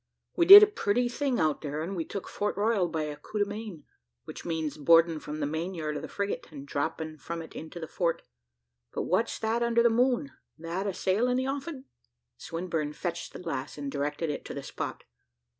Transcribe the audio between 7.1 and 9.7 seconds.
from it into the fort. But what's that